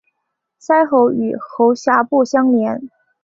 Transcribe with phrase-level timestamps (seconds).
[0.57, 2.81] 鳃膜与喉峡部相连。